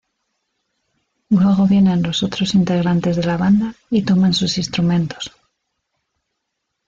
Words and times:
Luego 1.29 1.67
vienen 1.67 2.01
los 2.01 2.23
otros 2.23 2.55
integrantes 2.55 3.17
de 3.17 3.23
la 3.23 3.37
banda 3.37 3.75
y 3.91 4.01
toman 4.01 4.33
sus 4.33 4.57
instrumentos. 4.57 5.31